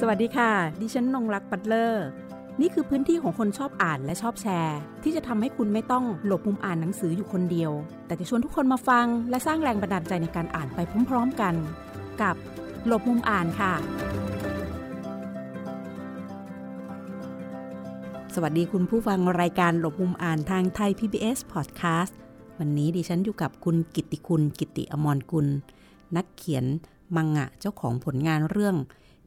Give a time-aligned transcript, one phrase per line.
[0.00, 2.06] สวัสดีค่ะ ดิฉันนงรักปัตเลอร์
[2.60, 7.72] นี่คือพื้นที่ของคนชอบอ่านและชอบแชร์ ที่จะทำให้คุณไม่ต้องหลบมุมอ่านหนังสืออยู่คนเดียว
[8.06, 11.54] แต่จะชวนทุกคนมาฟัง และสร้างแรงบันดาลใจในการอ่านไปพร้อมๆกัน
[12.22, 12.36] กับ
[12.86, 13.72] หลบมุมอ่านค่ะ
[18.34, 22.12] สวัสดีคุณผู้ฟังรายการหลบมุมอ่านทางไทย PBS Podcast
[22.58, 25.46] วันนี้ดิฉันอยู่กับคุณกิติคุณ กิติอมรกุล
[26.16, 26.64] นักเขียน
[27.16, 28.76] มังงะเจ้าของผลงานเรื่อง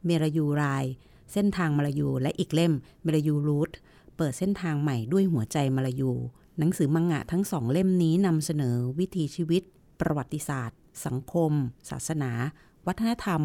[0.04, 0.84] เมรยูราย
[1.32, 3.70] เส้นทางมลายู และอีกเล่มเมรยูรูท
[4.16, 6.12] เปิดเส้นทางใหม่ด้วยหัวใจมลายู
[6.58, 9.62] หนังสือมังงะทั้งสองเล่มนี้นำเสนอวิถีชีวิต
[10.00, 11.52] ประวัติศาสตร์ สังคม
[11.90, 12.32] ศาสนา
[12.86, 13.42] วัฒนธรรม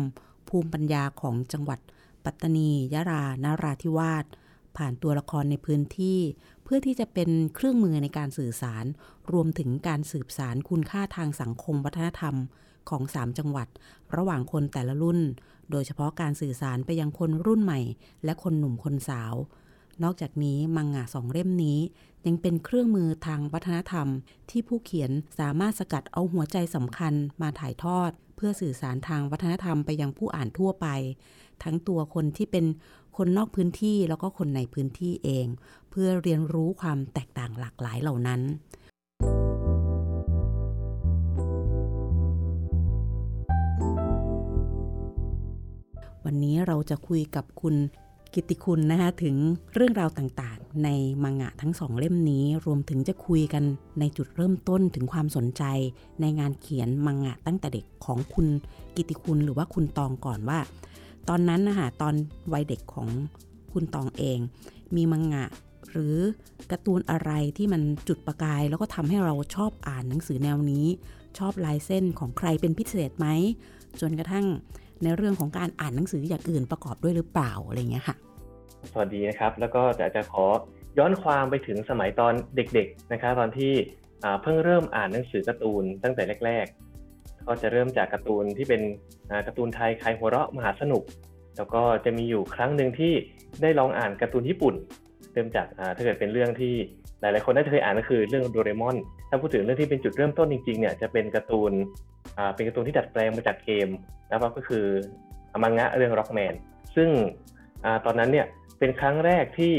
[0.48, 1.80] ภูมิปัญญาของจังหวัด
[2.26, 4.26] ปัตตานี ยะรา นาราธิวาส
[4.78, 6.20] ผ่านตัวละครในพื้นที่
[6.64, 8.86] เพื่อที่จะเป็นเครื่องมือในการสื่อสาร
[9.32, 12.36] รวมถึงการสืบสารคุณค่าทางสังคมวัฒนธรรม
[12.90, 13.68] ของ 3 จังหวัด
[14.16, 15.20] ระหว่างคนแต่ละรุ่น
[15.72, 17.82] โดยเฉพาะการสื่อสารไปยังคนรุ่นใหม่
[18.26, 19.34] และคนหนุ่มคนสาว
[20.04, 21.80] นอกจากนี้มังงะสองเล่มนี้
[22.26, 24.08] ยังเป็นเครื่องมือทางวัฒนธรรม
[24.50, 30.88] ที่ผู้เขียนสามารถสกัดเอาหัวใจสำคัญมาถ่ายทอด เพื่อสื่อสารทางวัฒนธรรมไปยังผู้อ่านทั่วไป
[31.64, 32.66] ทั้งตัวคนที่เป็น
[33.18, 35.46] คนนอกพื้นที่แล้วก็คนในพื้นที่เอง
[35.90, 38.42] เพื่อเรียนรู้ความแตกต่างหลากหลายเหล่านั้น
[46.26, 47.76] วันนี้เราจะคุยกับคุณ
[48.34, 49.36] กิติคุณนะคะถึง
[49.74, 50.90] เรื่องราวต่างๆ ใน
[51.24, 53.64] มังงะทั้งสองเล่มนี้ รวมถึงจะคุยกัน
[54.00, 55.64] ในจุดเริ่มต้นถึงความสนใจ
[56.22, 58.48] ในงานเขียนมังงะตั้งแต่เด็กของคุณ
[58.96, 60.60] กิติคุณหรือว่าคุณตองก่อนว่า
[61.30, 62.16] ตอนนั้นนะคะตอน
[62.54, 63.10] วัยเด็กของ
[63.74, 64.40] คุณตองเอง
[64.96, 65.46] มีมังงะ
[65.90, 66.16] หรือ
[66.72, 70.86] การ์ตูนอะไรที่มันจุดประกาย แล้วก็ทำให้เราชอบอ่านหนังสือแนวนี้
[71.38, 73.28] ชอบลายเส้นของใครเป็นพิเศษไหม
[74.02, 74.46] จนกระทั่ง
[75.04, 78.16] ในเรื่องของการอ่านหนังสืออย่างอื่นประกอบด้วยหรือเปล่าอะไรเงี้ยค่ะ
[78.92, 80.46] สวัสดีนะครับ แล้วก็จะจะขอ
[80.98, 83.74] ย้อนความไปถึงสมัยตอนเด็กๆนะครับตอนที่
[84.42, 86.66] เพิ่งเริ่มอ่านหนังสือการ์ตูนตั้งแต่แรก
[87.06, 88.82] ๆ ก็จะเริ่มจากการ์ตูนที่เป็น
[89.48, 91.04] การ์ตูนไทยคลายหัวเราะมหาสนุก
[91.58, 93.14] แล้วก็จะมีอยู่ครั้งหนึ่งที่
[93.62, 94.74] ได้ลองอ่านการ์ตูนญี่ปุ่น
[95.34, 96.74] เริ่มจากถ้าเกิดเป็นเรื่องที่
[97.22, 98.96] หลายๆคนน่าจะเคยอ่านก็คือเรื่องโดเรมอน
[99.30, 101.72] ถ้าพูดถึงเรื่องที่เป็นจุดเริ่มต้นจริงๆเนี่ยจะเป็นการ์ตูน
[102.54, 103.88] เป็นการ์ตูนที่ดัดแปลงมาจากเกม
[104.28, 104.86] นะครับก็คือ
[105.64, 106.54] มังงะเรื่องร็อกแมน
[106.96, 107.10] ซึ่ง
[107.86, 108.48] อตอนนั้นเนี่ย
[108.80, 109.74] เป็นครั้งแรกที่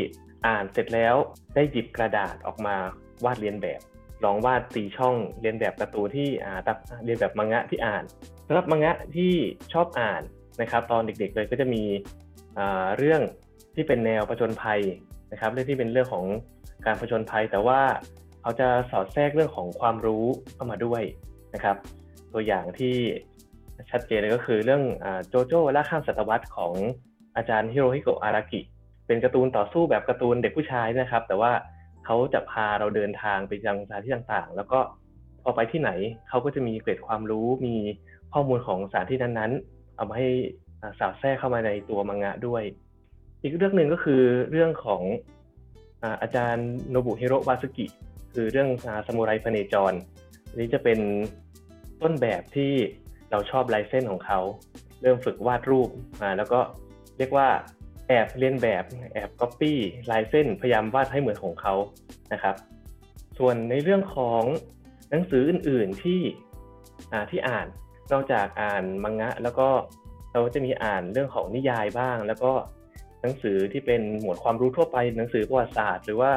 [0.46, 1.14] อ่านเสร็จแล้ว
[1.54, 2.76] ได้หยิบกระดาษออกมา
[3.24, 3.80] วาดเรียนแบบ
[4.24, 8.04] ลองวาดตีช่องเรียนแบบการ์ตูนที่อ่าตัดเรียนแบบมังงะที่อ่าน
[8.46, 9.32] สำหรับมังงะที่
[9.72, 10.22] ชอบอ่าน
[10.60, 11.82] นะครับ ตอนเด็กๆเลยก็จะมี
[12.96, 13.20] เรื่อง
[13.74, 14.80] ที่เป็นแนวประจนภัย
[15.32, 16.26] นะครับเรื่องที่เป็นเรื่องของ
[16.86, 17.80] การผจญภัย แต่ว่า
[18.40, 21.02] เขาจะสอดแทรกเรื่องของความรู้เข้ามาด้วย
[21.54, 21.76] นะครับ
[22.34, 22.94] ตัวอย่างที่
[23.90, 24.82] ชัดเจนเลยก็คือเรื่อง
[25.28, 26.72] โจโจ้ล่าข้ามศตวรรษของ
[27.36, 28.60] อาจารย์ฮิโรฮิโกะอารากิ
[29.06, 31.52] เป็นการ์ตูนต่อสู้แบบการ์ตูนเด็กผู้ชายนะครับ แต่ว่า
[32.04, 34.80] เขาจะพาเราเดินทางไปยังสถานที่ต่างๆ แล้วก็
[35.42, 35.90] พอไปที่ไหน
[36.28, 37.76] เขาก็จะมีเกร็ดความรู้มี
[38.32, 40.28] ข้อมูลของสถานที่นั้นๆ เอามาให้
[40.98, 42.62] สาวแทรกเข้ามาในตัวมังงะด้วย
[43.42, 45.02] อีกเรื่องหนึ่งก็คือเรื่องของ
[46.22, 47.86] อาจารย์โนบุฮิโรบาสกิ
[48.32, 48.68] คือเรื่อง
[49.06, 49.92] สมุไรพเนจร
[50.56, 50.98] นี้จะเป็น
[52.02, 52.72] ต้นแบบที่
[53.30, 54.40] เราชอบลายเส้นของเขา
[55.02, 55.88] เริ่มฝึกวาดรูป
[56.22, 56.60] มาแล้วก็
[57.18, 57.48] เรียกว่า
[58.08, 59.78] แอบเลียนแบบแอบก๊อปปี้
[60.10, 61.74] ลายเส้นพยายามวาดให้เหมือนของเขา
[62.32, 62.54] นะครับ
[63.38, 64.42] ส่วนในเรื่องของ
[65.10, 66.20] หนังสืออื่น ๆที่
[67.30, 67.66] ที่อ่าน
[68.12, 69.68] นอกจากอ่านมังงะ แล้วก็
[70.32, 72.52] เราจะมีอ่านเรื่องของนิยายบ้าง แล้วก็
[73.22, 76.30] หนังสือที่เป็นหมวดความรู้ทั่วไป หนังสือประวัติศาสตร์ หรือว่า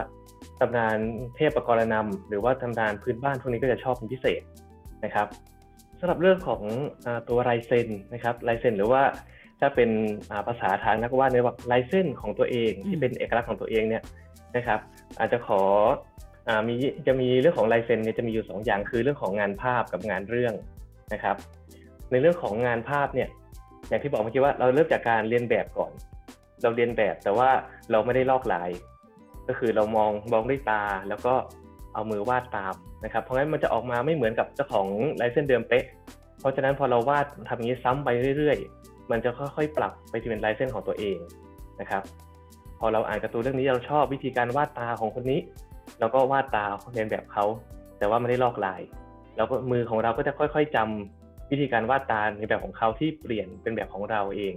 [0.60, 0.98] ตำนาน
[1.36, 4.42] เทพประกรณำหรือว่าตำนานพื้นบ้านพวกนี้ก็จะชอบเป็นพิเศษ
[5.06, 5.28] นะครับ
[6.00, 6.62] สำหรับเรื่องของ
[7.06, 9.04] อตัวลายเซ็นนะครับลายเซ็นหรือว่า
[9.60, 9.90] ถ้าเป็น
[10.48, 14.04] ภาษาทางนักวาดในว่าลายเส้นของตัวเองที่เป็นเอกลักษณ์ของตัวเองเนี่ย
[14.56, 14.80] นะครับ
[15.20, 15.62] อาจจะขอ
[16.48, 16.76] อมี
[17.08, 20.54] จะมีเรื่องของลายเซ็นเนี่ยจะมีอยู่ 2 อย่างคือเรื่องของงานภาพกับงานเรื่อง
[21.14, 21.36] นะครับ
[22.12, 23.30] ในเรื่องของงานภาพเนี่ย
[23.90, 25.92] อย่างที่บอกเมื่อกี้ว่าเราเริ่มจากการเรียนแบบก่อน
[26.62, 27.50] เราเรียนแบบแต่ว่า
[27.92, 28.70] เราไม่ได้ลอกลาย
[29.48, 31.34] ก็คือเรามองมองด้วยตาแล้วก็
[31.98, 32.74] เอามือวาดตาม
[33.04, 34.88] นะครับ เพราะงั้นมันจะออกมาไม่เหมือนกับเจ้าของ
[35.22, 35.86] ลายเส้นเดิมเป๊ะ
[36.40, 41.18] เพราะฉะนั้นพอเราวาดทำอย่างนี้ซ้ำไปเรื่อยๆ มันจะค่อยๆ ปรับไปที่เป็นลายเส้นของตัวเอง
[41.82, 42.04] นะครับ
[42.80, 45.40] พอเราอ่านการ์ตูนเรื่องนี้เราชอบวิธีการวาดตาของคนนี้
[46.00, 47.46] เราก็วาดตาเรียนแบบเขา
[47.98, 48.82] แต่ว่าไม่ได้ลอกลาย
[49.36, 54.54] แล้วก็มือของเราก็จะค่อย ๆจำวิธีการวาดตาในแบบของเขาที่เปลี่ยนเป็นแบบของเราเอง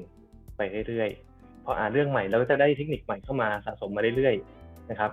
[0.56, 5.10] ไปเรื่อยๆ พออ่านเรื่องใหม่เราก็จะได้เทคนิคใหม่เข้ามาสะสมมาเรื่อยๆ นะครับ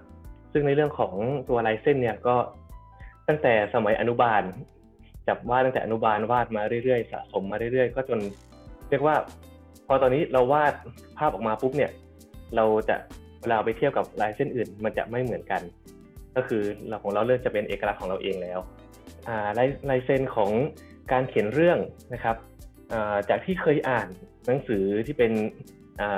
[0.52, 1.14] ซึ่งในเรื่องของ
[1.50, 2.36] ตัวลายเส้นเนี่ยก็
[3.28, 4.42] ตั้งแต่สมัยอนุบาล
[5.28, 8.20] จับวาดตั้งแต่อนุบาลวาดมาเรื่อยๆ สะสมมาเรื่อยๆ ก็จน
[8.90, 9.16] เรียกว่า
[9.88, 10.74] พอตอนนี้เราวาด
[11.18, 11.92] ภาพออกมาปุ๊บเนี่ย
[12.56, 12.96] เราจะ
[13.42, 15.62] เวลาไปเทียบกับลายเส้นอื่น มันจะไม่เหมือนกัน
[16.36, 18.60] ก็คือเราของเราเริ่มจะเป็นเอกลักษณ์ของเราเองแล้ว
[19.58, 20.52] ลายลายเส้นของ
[21.12, 21.80] การเขียนเรื่อง
[22.14, 22.36] นะครับ
[23.30, 24.08] จากที่เคยอ่าน
[24.48, 25.32] หนังสือที่เป็น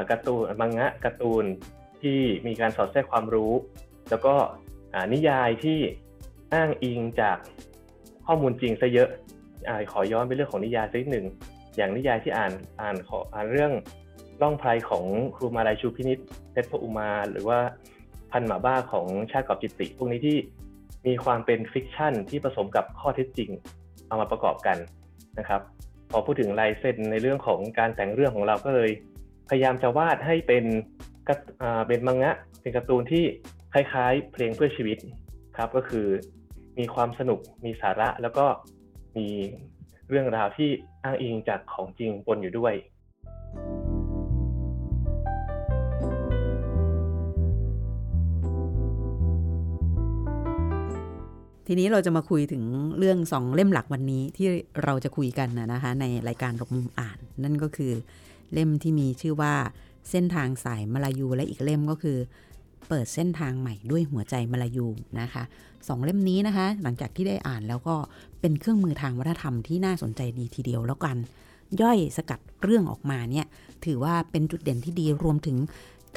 [0.10, 1.46] การ์ตูนมังงะการ์ตูน
[2.02, 3.54] ที่มีการสอดแทรกความรู้
[4.10, 4.36] แล้วก็
[5.14, 5.80] นิยายที่
[6.54, 7.38] อ้างอิงจาก
[8.26, 9.10] ข้อมูลจริงซะเยอะ
[9.68, 11.26] อขอย้อนไปเรื่องของนิยายสักหนึ่ง
[11.78, 12.52] อย่างนิยายที่อ่าน
[12.82, 13.72] อ่านขออ่านเรื่อง
[14.42, 16.20] ล่องไพรของครูมาลัยชูพินิจ
[16.52, 17.60] เพชรพระอุมา หรือว่า
[18.32, 20.38] พันธุ์หมาบ้าของชาติกอบจิตติ พวกนี้ที่
[21.08, 23.50] มีความเป็น fiction ที่ผสมกับข้อเท็จจริง
[24.08, 24.78] เอามาประกอบกัน
[25.40, 25.62] นะครับ
[26.12, 28.92] พอพูดถึงลายเส้นในเรื่องของการแต่งเรื่องของเราก็เลย
[29.50, 30.66] พยายามจะวาดให้เป็น
[31.88, 33.26] เป็นมังงะเป็นการ์ตูนที่
[33.74, 34.98] คล้ายๆ เพลงเพื่อชีวิต
[35.58, 36.08] ครับก็คือ
[36.80, 38.46] มีความสนุกมีสาระแล้วก็
[39.18, 39.28] มี
[40.10, 40.70] เรื่องราวที่
[41.04, 42.74] อ้างอิงจากของจริงปนอยู่ด้วย
[51.68, 52.64] ทีนี้เราจะมาคุยถึง
[52.98, 54.48] เรื่องสองเล่มหลักวันนี้ที่
[54.84, 57.94] เราจะคุยกันนะคะในรายการหลบมุมอ่าน นั่นก็คือ
[58.54, 59.54] เล่มที่มีชื่อว่า
[60.10, 62.18] เส้นทางสายมาลายูและอีกเล่มก็คือ
[62.88, 64.88] เปิดเส้นทางใหม่ด้วยหัวใจมาลายู
[65.20, 65.44] นะคะ
[65.88, 67.96] สองเล่มนี้นะคะ หลังจากที่ได้อ่านแล้วก็
[68.42, 71.18] เป็นเครื่องมือทางวัฒนธรรมที่น่าสนใจดีทีเดียวแล้วกัน
[71.82, 73.46] ย่อยสกัดเรื่องออกมาเนี่ย
[73.86, 75.58] ถือว่าเป็นจุดเด่นที่ดีรวมถึง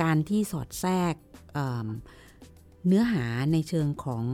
[0.03, 1.15] การที่สอดแทรก
[1.53, 4.25] เเนื้อหาในเชิงของ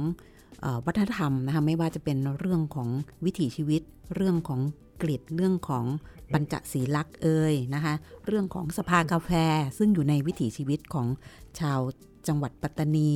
[0.86, 2.88] วัฒนธรรมนะคะไม่ว่าจะเป็นเรื่องของ
[3.24, 3.82] วิถีชีวิต
[4.14, 4.60] เรื่องของ
[5.02, 5.84] กลิ่เรื่องของ
[6.32, 7.94] ปัญจศีลักษ์เอ่ยนะคะ
[8.26, 9.30] เรื่องของสภากาแฟ
[9.78, 11.06] ซึ่งอยู่ในวิถีชีวิตของ
[11.60, 11.80] ชาว
[12.28, 13.10] จังหวัดปัตตานี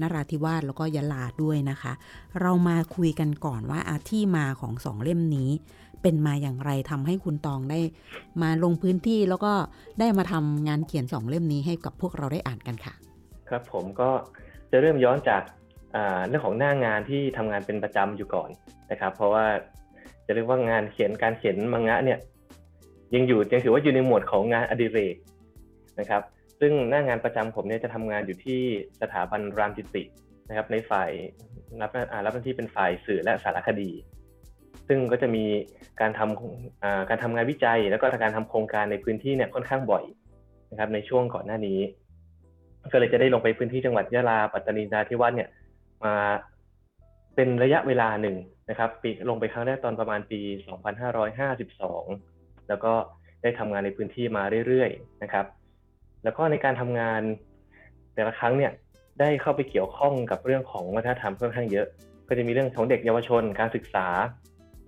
[0.00, 1.92] นราธิวาสแล้วก็ยะลาด้วยนะคะ
[2.40, 5.50] เรามาคุยกันก่อนว่าอาที่มาของสองเล่มนี้
[6.02, 7.80] เป็นมาอย่างไรทำให้คุณตองได้
[8.42, 9.52] มาลงพื้นที่แล้วก็
[10.00, 12.94] ได้มาทำงานเขียนสองเล่มนี้ให้กับพวกเราได้อ่านกันค่ะ
[13.48, 14.10] ครับผมก็
[14.70, 15.42] จะเริ่มย้อนจาก
[16.28, 18.50] เรื่องของหน้างานที่ทำงานเป็นประจำอยู่ก่อน
[18.90, 19.46] นะครับ เพราะว่า
[20.26, 22.18] จะเรียกว่างานเขียนการเขียนมังงะเนี่ย
[23.14, 25.16] ยังอยู่ยังถือว่าอยู่ในหมวดของงานอดิเรก
[26.00, 26.22] นะครับ
[26.60, 28.60] ซึ่งหน้างานประจำผมเนี่ยจะทำงานอยู่ที่
[29.00, 30.02] สถาบันรามจิติ
[30.48, 31.10] นะครับ ในฝ่าย
[31.80, 31.90] รับ
[32.24, 33.90] รับหน้าที่เป็นฝ่ายสื่อและสารคดี
[34.88, 35.44] ซึ่งก็จะมี
[36.00, 40.04] การทำการทำงานวิจัย แล้วก็การทำโครงการในพื้นที่เนี่ยค่อนข้างบ่อย
[40.70, 41.78] นะครับ ในช่วงก่อนหน้านี้
[42.92, 45.48] ก็เลยจะได้ลงไปพื้นที่จังหวัดยะลาปัตตานีนาทิวาสเนี่ย
[46.04, 46.14] มา
[47.34, 48.36] เป็นระยะเวลาหนึ่ง
[48.70, 50.40] นะครับปีลงไปครั้งแรกตอนประมาณปี
[51.30, 52.92] 2552 แล้วก็
[53.42, 55.46] ได้ทำงานในพื้นที่มาเรื่อยๆนะครับ
[56.24, 57.22] แล้วก็ในการทำงาน
[58.14, 58.72] แต่ละครั้งเนี่ย
[59.20, 61.86] ได้เข้าไปเกี่ยวข้องกับเรื่องของวัฒนธรรมค่อนข้างเยอะ
[62.28, 64.06] ก็จะมีเรื่องของเด็กเยาวชน การศึกษา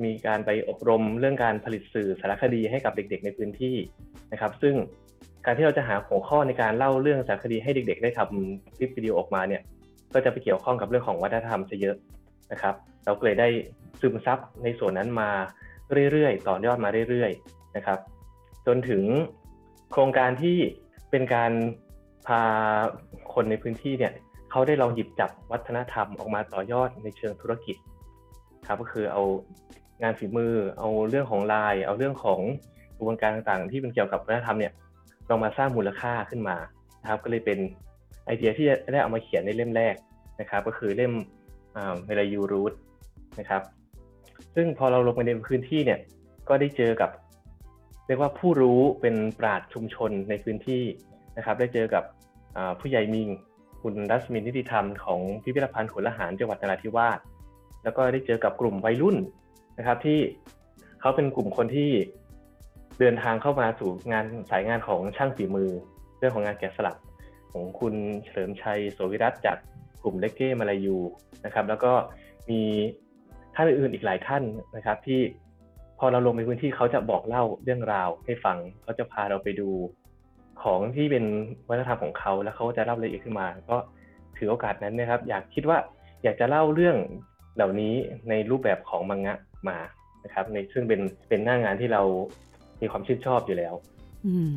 [0.04, 3.76] มีการไปอบรมเรื่องการผลิตสื่อสารคดีให้กับเด็ก ๆ ในพื้นที่
[4.32, 4.74] นะครับ ซึ่ง
[5.44, 9.62] การที่เราจะหาหัวข้อในการเล่าเรื่องสารคดีให้เด็ก ๆ ได้ทำคลิปวิดีโอออกมาเนี่ย
[10.14, 11.96] ก็จะไปเกี่ยวข้องกับเรื่องของวัฒนธรรมซะเยอะ
[12.52, 12.74] นะครับ
[13.04, 13.48] เราเลยได้
[14.00, 15.30] ซึมซับในส่วนนั้นมา
[16.12, 17.98] เรื่อยๆ ต่อยอดมาเรื่อยๆนะครับ
[18.66, 19.04] จนถึง
[19.92, 20.58] โครงการที่
[21.12, 21.52] เป็นการ
[22.26, 22.42] พา
[23.32, 24.12] คนในพื้นที่เนี่ย
[24.50, 27.76] เขาได้ลองหยิบจับวัฒนธรรมออกมาต่อยอดในเชิงธุรกิจ
[28.66, 29.22] ครับก็คือเอา
[30.02, 32.40] งานฝีมือ เอาเรื่องของลาย เอาเรื่องของ
[32.96, 34.72] กระบวนการต่างๆ ที่เป็นเกี่ยวกับวัฒนธรรมเนี่ย
[35.28, 36.56] ลองมาสร้างมูลค่าขึ้นมา
[37.00, 37.58] นะครับ ก็เลยเป็น
[38.26, 39.94] ไอเดียที่ได้เอามาเขียนในเล่มแรก
[40.40, 41.12] นะครับ ก็คือเล่ม
[42.06, 42.72] เวลายูรูท
[43.38, 43.62] นะครับ
[44.54, 45.98] ซึ่งพอเราลงไปในพื้นที่เนี่ย
[46.48, 47.10] ก็ได้เจอกับ
[48.12, 50.82] รียกว่าผู้รู้เป็นปราดชุมชนในพื้นที่
[51.36, 52.04] นะครับ ได้เจอกับ
[52.80, 53.28] ผู้ใหญ่มิง
[53.82, 57.18] คุณรัศมินนิติธรรมของพิพิธภัณฑ์ขุนละหารจังหวัดนราธิวาส
[57.84, 59.16] แล้วก็ได้เจอกับกลุ่มวัยรุ่น
[59.78, 60.18] นะครับ ที่
[61.00, 61.90] เขาเป็นกลุ่มคนที่
[63.00, 65.70] เดินทางเข้ามาสู่งานสายงานของช่างฝีมือ
[66.18, 66.96] เรื่องของงานแกะสลัก
[67.52, 69.56] ของคุณเฉลิมชัยโสวิรัตจาก
[70.02, 70.96] กลุ่มเลกเก้มาลายู
[71.44, 71.92] นะครับ แล้วก็
[72.50, 72.60] มี
[73.54, 74.42] ท่านอื่นอีกหลายท่าน
[74.76, 75.20] นะครับ ที่
[76.04, 79.70] พอเราลงไปพื้นที่เขาจะบอกเล่าเรื่องราวให้ฟังเขาจะพาเราไปดู
[80.62, 81.24] ของที่เป็น
[81.68, 83.76] วัฒนธรรมของเขา แล้วเขาจะเล่าละเอียดขึ้นมา ก็
[84.36, 85.78] ถือโอกาสนั้นนะครับ อยากคิดว่า
[86.22, 86.96] อยากจะเล่าเรื่อง
[87.56, 87.94] เหล่านี้
[88.28, 89.36] ในรูปแบบของมังงะ
[89.68, 89.78] มา
[90.24, 92.02] นะครับ ในซึ่งเป็นเป็นหน้างานที่เรา
[92.80, 93.74] มีความชื่นชอบอยู่แล้ว
[94.26, 94.54] อืม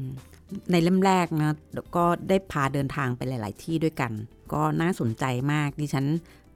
[0.71, 1.55] ในเล่มแรกนะ
[1.97, 4.11] ก็ได้พาเดินทางไปหลาย ๆ ที่ด้วยกัน
[4.53, 6.05] ก็น่าสนใจมากดิฉัน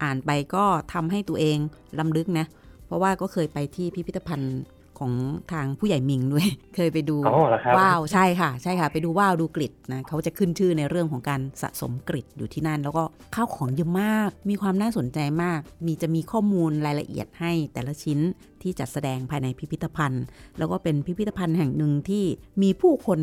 [0.04, 1.58] อ่านไปก็ทำให้ตัวเอง
[2.00, 2.46] ลำลึกนะ
[2.86, 4.56] เพราะว่าก็เคยไปที่พิพิธภัณฑ์
[5.00, 5.14] ของ
[5.54, 13.04] ทางผู้ใหญ่มิงด้วย เคยไปดูอ๋อเหรอครับว้าวใช่ค่ะ ใช่ค่ะ ไปดูว้าวดูกริดนะเขาจะขึ้นชื่อในเรื่องของการสะสมกริดอยู่ที่นั่น แล้วก็
[13.36, 18.20] ข้าวของเยอะมาก มีความน่าสนใจมาก มีจะมีข้อมูลรายละเอียดให้แต่ละชิ้น
[18.62, 20.24] ที่จัดแสดงภายในพิพิธภัณฑ์
[20.58, 22.26] แล้วก็เป็นพิพิธภัณฑ์แห่งหนึ่งที่
[22.62, 23.20] มีผู้คน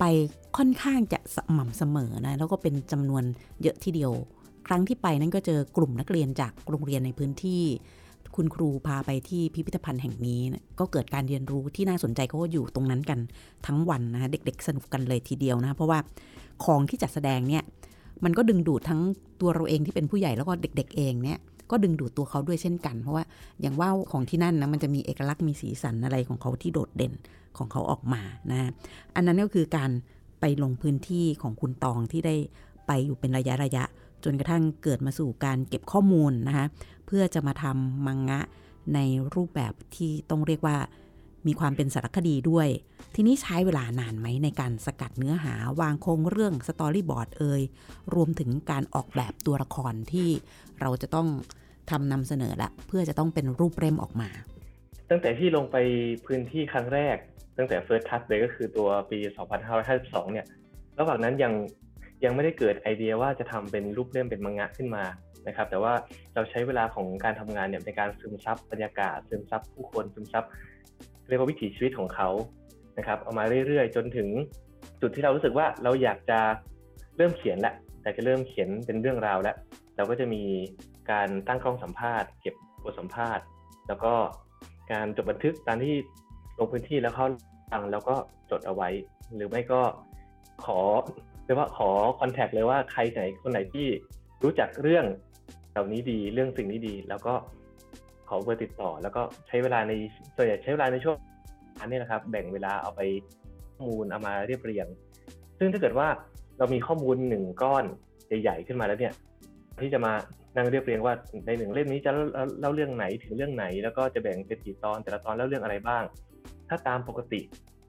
[0.00, 0.04] ไป
[0.56, 3.22] ค่อนข้างจะสม่ำเสมอนะแล้วก็เป็นจำนวน
[3.62, 4.12] เยอะทีเดียว
[4.66, 7.62] ครั้งที่ไปนั่นก็เจอกลุ่มนักเรียนจากโรงเรียนในพื้นที่
[8.36, 13.18] คุณครูพาไปที่พิพิธภัณฑ์แห่งนี้นะก็เกิดการเรียนรู้ที่น่าสนใจเขาก็อยู่ตรงนั้นกัน
[13.66, 15.98] ทั้งวันนะคะเด็ก ๆ สนุกกันเลยทีเดียวนะเพราะว่า
[16.64, 17.62] ของที่จัดแสดงเนี่ย
[18.24, 19.00] มันก็ดึงดูดทั้ง
[19.40, 21.38] ตัวเราเองที่เป็นผู้ใหญ่แล้วก็เด็ก ๆ เองเนี่ย
[21.70, 23.24] ก็ดึงดูดตัวเขาด้วยเช่นกัน เพราะว่า
[23.60, 27.12] อย่างว่าวของที่นั่นนะมันจะมีเอกลักษณ์มีสีสันอะไรของเขาที่โดดเด่น
[27.56, 28.70] ของเขาออกมานะ
[29.14, 29.90] อันนั้นก็คือการ
[30.40, 32.36] ไปลงพื้นที่ของคุณตองที่ได้
[32.86, 33.84] ไปอยู่เป็นระยะระยะ
[34.24, 36.66] จนกระทั่งเกิดมาสู่การเก็บข้อมูลนะคะ
[37.06, 38.40] เพื่อจะมาทำมังงะ
[38.94, 38.98] ใน
[39.34, 40.76] รูปแบบที่ต้องเรียกว่า
[41.46, 42.68] มีความเป็นสารคดีด้วย
[43.14, 47.62] ทีนี้ใช้เวลานานไหมในการสกัดเนื้อหาวางโครงเรื่องสตอรี่บอร์ดเอ่ย
[48.14, 50.28] รวมถึงการออกแบบตัวละครที่
[50.80, 51.28] เราจะต้อง
[51.90, 54.30] ทำนำเสนอละเพื่อจะต้องเป็นรูปเล่มออกมา
[55.10, 55.76] ตั้งแต่ที่ลงไป
[56.26, 57.16] พื้นที่ครั้งแรก
[57.58, 59.18] ตั้งแต่ First Touch เลยก็คือตัวปี
[59.76, 60.46] 2552 เนี่ย
[60.98, 61.52] ระหว่างนั้นยัง
[62.24, 65.04] ยังไม่ได้เกิดไอเดียว่าจะทำเป็นรูปเล่มเป็นมังงะขึ้นมา
[65.48, 65.92] นะครับ แต่ว่า
[66.34, 70.44] เราใช้เวลาของการทำงานเนี่ยในการซึมซับบรรยากาศ ซึมซับผู้คนซึมซับ
[71.28, 72.28] เรียกว่าวิถีชีวิตของเขา
[72.98, 74.28] นะครับ เอามาเรื่อยๆ จนถึง
[75.00, 76.38] จุดที่เรารู้สึกว่าเราอยากจะ
[77.16, 79.56] เริ่มเขียนแล้วแต่จะเริ่มเขียนเป็นเรื่องราวแล้ว
[79.96, 80.42] เราก็จะมี
[81.10, 83.44] การตั้งกล้องสัมภาษณ์ เก็บบทสัมภาษณ์
[83.88, 84.12] แล้วก็
[84.92, 85.94] การจดบันทึกตามที่
[86.58, 87.26] ลงพื้นที่แล้วเข้า
[87.70, 88.14] ฟังแล้วก็
[88.50, 88.88] จดเอาไว้
[89.34, 89.80] หรือไม่ก็
[90.64, 90.78] ขอ
[91.44, 93.86] เรียกว่าขอคอนแทคเลยว่าใครไหนคนไหนที่
[94.42, 95.04] รู้จักเรื่อง
[95.72, 97.34] เหล่านี้ดีเรื่องสิ่งนี้ดี แล้วก็
[98.28, 99.92] ขอเบอร์ติดต่อ แล้วก็ใช้เวลาใน
[100.36, 101.16] ส่วนใหญ่ใช้เวลาในช่วง
[101.84, 103.00] นนี้นะครับ แบ่งเวลาเอาไป
[103.74, 104.86] ข้อมูลเอามาเรียบเรียง
[105.58, 106.08] ซึ่งถ้าเกิดว่า
[106.58, 107.84] เรามีข้อมูลหนึ่งก้อน
[108.28, 109.14] ใหญ่ๆขึ้นมาแล้วเนี่ย
[109.82, 110.12] ที่จะมา
[110.56, 111.14] นั่งเรียบเรียงว่า
[111.46, 112.10] ในหนึ่งเล่มนี้จะ
[112.60, 116.02] เล่าเรื่องไหนถึงเรื่องไหน แล้วก็จะแบ่งเป็นกี่ตอนแต่ละตอนเล่าเรื่องอะไรบ้าง
[116.68, 117.40] ถ้าตามปกติ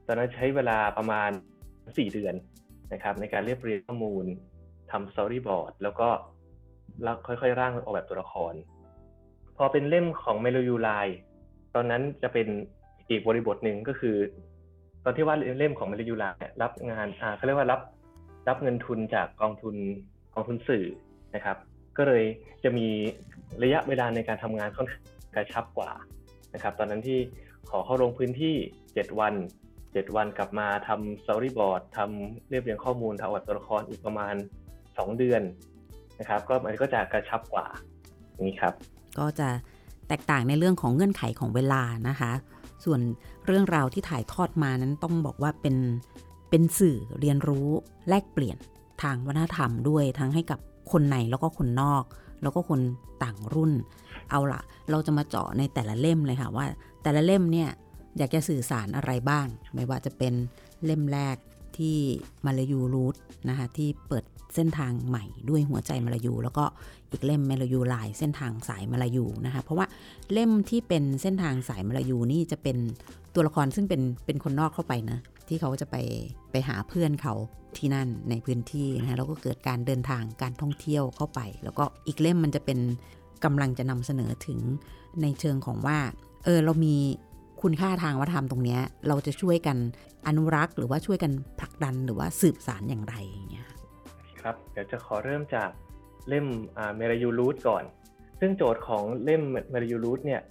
[0.08, 1.32] ตอนนั้นใช้เวลาประมาณ
[1.74, 2.34] 4เดือน
[2.94, 4.26] นะครับในการเรียบเรียงข้อมูล
[4.92, 6.10] ทำ storyboard แล้วก็
[7.04, 8.54] แล้วค่อยๆ ร่างออกแบบตัวละคร
[9.58, 10.90] พอเป็นเล่มของเมโลยูไล
[11.76, 12.48] ตอนนั้นจะเป็น
[13.10, 14.16] อีกบริบทหนึ่งก็คือ
[15.04, 16.26] ตอนที่ว่าเล่มของเมโลยูไล
[16.62, 17.82] รับงานอ่าเขาเรียกว่ารับ
[18.48, 19.76] รับเงินทุนจากกองทุน
[20.34, 20.86] กองทุนสื่อ
[21.36, 21.58] นะครับ
[21.98, 22.24] ก็เลย
[22.64, 22.88] จะมี
[23.64, 25.04] ระยะเวลาในการทำงานค่อนข้าง
[25.36, 25.92] กระชับกว่า
[26.54, 27.20] นะครับ ตอนนั้นที่
[27.70, 28.56] ขอเข้าลงพื้นที่
[28.88, 29.34] 7 วัน
[29.94, 34.36] 7วันกลับมาทำสตอรี่บอร์ดทำเรียบเรียงข้อมูลทำอวดตัวละครอีกประมาณ
[34.76, 35.42] 2เดือน
[36.20, 37.66] นะครับ ก็มันก็จะกระชับกว่า
[38.48, 38.74] นี้ครับ
[39.20, 39.48] ก็จะ
[40.08, 42.32] แตกต่างในเรื่องของเงื่อนไขของเวลานะคะ
[42.86, 43.02] ส่วน
[43.46, 45.76] เรื่องราวที่ถ่ายทอดมานั้นต้องบอกว่าเป็น
[46.50, 47.68] เป็นสื่อเรียนรู้
[48.10, 48.58] แลกเปลี่ยน
[49.04, 50.60] ทางวัฒนธรรมด้วยทั้งให้กับ
[50.92, 52.04] คนในแล้วก็คนนอก
[52.42, 52.80] แล้วก็คน
[53.24, 53.72] ต่างรุ่น
[54.30, 56.66] เอาละเราจะมาเจาะในแต่ละเล่มเลยค่ะว่า
[57.04, 57.70] แต่ละเล่มเนี่ย
[58.18, 60.34] อยากจะสื่อสารอะไรบ้าง ไม่ว่าจะเป็น
[60.86, 61.38] เล่มแรก
[61.78, 61.98] ที่
[62.46, 63.16] มาลายูรูท
[63.50, 64.24] นะคะที่เปิด
[64.56, 66.66] เส้นทางใหม่ด้วยหัวใจมาลายู แล้วก็
[67.12, 69.86] อีกเล่มมาลายูลายเส้นทางสายมาลายูนะคะเพราะว่า
[70.32, 72.78] เล่มที่เป็นเส้นทางสายมาลายูนี่จะเป็น
[73.34, 75.96] ตัวละครซึ่งเป็นเป็นคนนอกเข้าไปนะที่เขาจะไป
[76.52, 77.34] ไปหาเพื่อนเขา
[77.78, 82.80] ที่นั่นในพื้นที่นะคะแล้วก็เกิดการเดินทางการท่องเที่ยวเข้าไป แล้วก็อีกเล่มมันจะเป็น
[83.44, 84.60] กำลังจะนำเสนอถึง
[85.22, 85.98] ในเชิงของว่า
[86.44, 86.96] เออเรามี
[87.64, 89.78] คุณค่าทางวัฒนธรรมตรงนี้เราจะช่วยกัน
[90.28, 93.68] อนุรักษ์หรือว่าช่วยกันผลักดันหรือว่าสืบสารอย่างไรอย่างเงี้ย
[94.42, 95.70] ครับเดี๋ยวจะขอเริ่มจาก
[96.30, 96.46] เล่ม
[96.98, 97.84] เมรยูรูทก่อน
[98.40, 100.42] ซึ่งโจทย์ของเล่มเมรยูรูทเนี่ย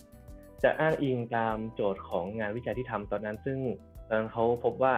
[0.62, 3.58] จะอ้างอิงตามโจทย์ของงานวิจัยที่ทำตอนนั้น ซึ่ง
[4.06, 4.94] ตอนนั้นเขาพบว่า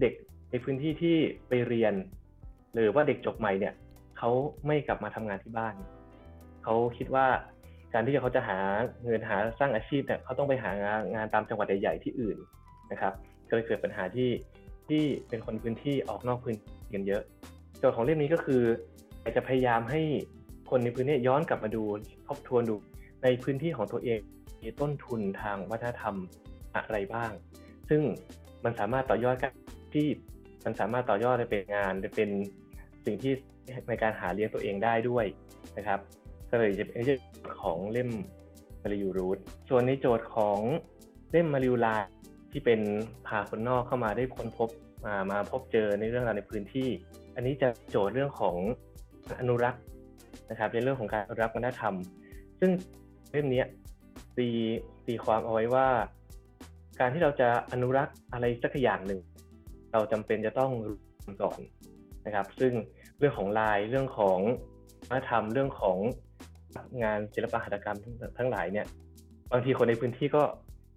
[0.00, 0.14] เด็ก
[0.50, 1.16] ในพื้นที่ที่
[1.48, 1.94] ไปเรียน
[2.74, 3.74] หรือว่าเด็กจบใหม่เนี่ย
[4.18, 4.30] เขา
[4.66, 5.74] ไม่กลับมาทำงานที่บ้าน
[6.64, 7.26] เขาคิดว่า
[7.92, 8.58] การที่เขาจะหา
[9.04, 12.36] เงินหาสร้างอาชีพเนี่ยเขาต้องไปหางานงานตามจังหวัดใหญ่ๆที่อื่น
[12.92, 13.12] นะครับ
[13.48, 14.30] ก็เลยเกิดปัญหาที่
[14.88, 17.22] ที่เป็นคนพื้นที่ออกนอกพื้นที่กันเยอะ
[17.78, 18.62] โจทย์ของเล่มนี้ก็คือ
[19.36, 20.00] จะพยายามให้
[20.70, 21.82] คนในพื้นที่ย้อนกลับมาดู
[22.28, 22.76] ทบทวนดู
[23.22, 24.20] ในพื้นที่ของตัวเอง
[24.62, 26.14] มีต้นทุนทางวัฒนธรรม
[26.76, 27.32] อะไรบ้าง
[27.88, 28.02] ซึ่ง
[28.64, 29.52] มันสามารถต่อยอดกัน
[29.94, 30.06] ที่
[30.64, 32.30] มันสามารถต่อยอดไปเป็นงานไปเป็น
[33.04, 33.32] สิ่งที่
[33.88, 35.26] ในการหาเลี้ยงตัวเองได้ด้วย
[35.78, 36.00] นะครับ
[36.52, 38.10] ก็เลยจะเป็นโจทย์ของเล่ม
[38.82, 40.60] มาริยูรูทส่วนในโจทย์ของ
[41.30, 41.96] เล่มมาริยูลา
[42.52, 42.80] ที่เป็น
[43.26, 44.68] พาคนนอกเข้ามาได้ค้นพบ
[45.06, 46.88] มามาพบเจอในเรื่องราวในพื้นที่
[47.34, 48.56] อันนี้จะโจทย์เรื่องของ
[49.40, 49.82] อนุรักษ์
[50.50, 51.94] นะครับในเรื่องของการอนุรักษ์วัฒนธรรม
[52.60, 52.70] ซึ่ง
[53.30, 53.62] เล่มนี้
[54.36, 54.48] ตี
[55.06, 55.88] ตีความเอาไว้ว่า
[57.00, 59.20] การที่เราจะอนุรักษ์อะไรสักอย่างหนึ่ง
[59.92, 60.98] เราจำเป็นจะต้องรู้
[61.42, 61.60] ก่อน
[62.26, 62.72] นะครับ ซึ่ง
[63.18, 64.38] เรื่องของลายเรื่องของ
[65.08, 65.98] วัฒนธรรมเรื่องของ
[67.02, 67.98] งานศิลปะหัตถกรรม
[68.38, 68.86] ทั้งหลายเนี่ย
[69.52, 70.42] บางทีคนในพื้นที่ก็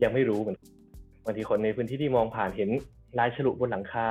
[0.03, 0.57] ยังไม่รู้เหมือน
[1.25, 2.69] บางทีคนในพื้นที่ที่มองผ่านเห็น
[3.19, 4.09] ลายฉลุบนหลังคา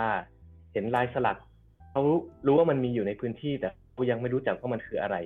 [0.73, 1.38] เห็นลายสลัก
[1.90, 2.02] เขา
[2.47, 5.16] รู้ว่ามันมีอยู่ในพื้นที่แต่เขายังไม่รู้จักว่ามันคืออะไร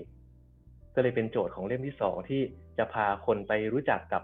[0.95, 2.41] ก็เลยเป็นโจทย์ของเล่มที่สองที่
[2.79, 4.23] จะพาคนไปรู้จักกับ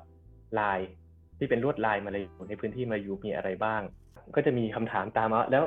[0.58, 0.78] ลาย
[1.38, 3.82] ที่เป็นลวดลายมาเลยอยู่ในพื้นที่มาอยู่มีอะไรบ้าง
[4.36, 5.64] ก็จะมีคำถามตามมาแล้ว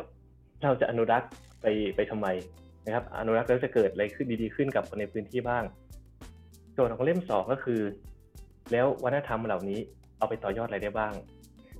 [0.63, 1.29] เราจะอนุรักษ์
[1.61, 2.27] ไปไปทำไม
[2.85, 5.63] นะครับ อนุรักษ์แล้วจะเกิดอะไรขึ้นดีๆขึ้นกับคนในพื้นที่บ้าง
[6.77, 7.81] โจทย์ของเล่มสองก็คือ
[8.71, 9.79] แล้ววัฒนธรรมเหล่านี้
[10.17, 11.13] เอาไปต่อยอดอะไรได้บ้าง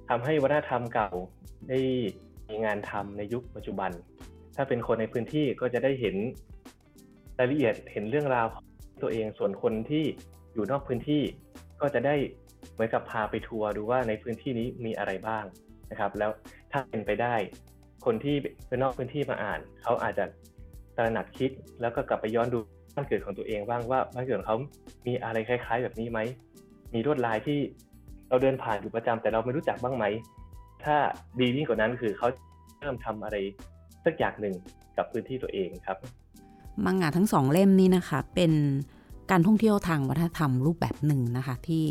[0.10, 1.10] ทำให้วัฒนธรรมเก่า
[1.70, 1.80] ได้
[2.50, 3.92] มีงานทำในยุคปัจจุบัน
[4.56, 6.16] ถ้าเป็นคนในพื้นที่ก็จะได้เห็น
[7.40, 8.66] รายละเอียดเห็นเรื่องราวของ
[9.02, 10.04] ตัวเองส่วนคนที่
[10.54, 11.22] อยู่นอกพื้นที่
[11.82, 12.16] ก็จะได้
[12.74, 15.46] เหมือนกับพาไปทัวร์ดูว่าในพื้นที่นี้มีอะไรบ้าง
[15.92, 16.32] นะครับ แล้ว
[16.72, 17.36] ถ้าเป็นไปได้
[18.06, 18.36] คนที่
[18.68, 20.26] เป็นนอกพื้นที่มาอ่าน เขาอาจจะ
[20.98, 21.52] ตระหนักคิด
[21.82, 22.60] แล้วก็กลับไปย้อนดู
[22.98, 24.58] บ้านเกิดของตัวเองบ้างว่าบ้านเกิดของเขา
[25.08, 26.20] มีอะไรคล้าย ๆ แบบนี้ไหม
[26.94, 27.60] มีลวดลายที่
[28.30, 30.06] เราเดินผ่านอยู่ประจำแต่เราไม่รู้จักบ้างไหม
[30.84, 30.96] ถ้า
[31.40, 32.28] ดียิ่งกว่านั้นคือเขา
[32.80, 33.38] เริ่มทำอะไร
[34.06, 34.56] สักอย่างหนึ่ง
[34.98, 35.98] กับพื้นที่ตัวเองครับ
[36.86, 38.52] มังงะทั้งสองเล่มนี้นะคะ เป็น
[39.32, 41.86] การท่องเที่ยวทางวัฒนธรรมรูปแบบหนึ่งนะคะที่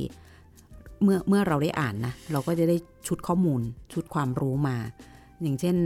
[1.02, 3.60] เมื่อเมื่อเราได้อ่านนะเราก็จะได้ชุดข้อมูล
[3.92, 4.76] ชุดความรู้มา
[5.42, 5.76] อย่างเช่น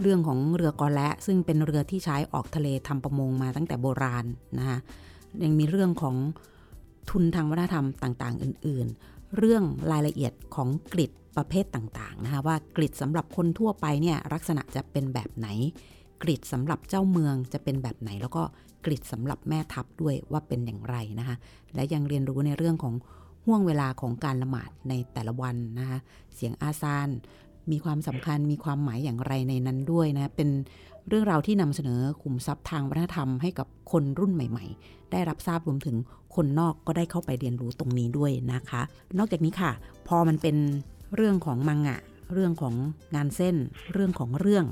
[0.00, 4.24] เรื่องของเรือกอและซึ่งเป็นเรือที่ใช้ออกทะเลทำประมงมาตั้งแต่โบราณ
[4.58, 4.78] นะคะ
[5.42, 6.16] ยังมีเรื่องของ
[7.10, 15.48] ทุนทางวัฒนธรรมต่างๆ อื่นๆ เรื่องรายละเอียดของกริดประเภทต่างๆนะคะว่ากริดสำหรับคนทั่วไปเนี่ยลักษณะจะเป็นแบบไหน
[16.22, 18.42] กริดสำหรับเจ้าเมืองจะเป็นแบบไหน แล้วก็
[18.84, 21.36] กริดสำหรับแม่ทัพด้วยว่าเป็นอย่างไรนะคะ
[21.74, 22.94] และยังเรียนรู้ในเรื่องของ
[23.46, 25.98] ห่วงเวลาของการละหมาดในแต่ละวันนะคะ
[26.34, 27.08] เสียงอาซาน
[27.72, 30.48] มีความสำคัญมีความหมายอย่างไรในนั้นด้วยนะเป็น
[31.08, 35.96] เรื่องราวที่นำเสนอขุมทรัพย์ทางวัฒนธรรมให้กับคนรุ่นใหม่ ๆ ได้รับทราบรวมถึง
[36.34, 38.82] คนนอกก็ได้เข้าไปเรียนรู้ตรงนี้ด้วยนะคะ
[39.18, 39.72] นอกจากนี้ค่ะ
[40.08, 40.56] พอมันเป็น
[41.14, 41.98] เรื่องของมังงะ
[42.32, 42.74] เรื่องของ
[43.14, 43.56] งานเส้น
[43.92, 44.64] เรื่องของเรื่อง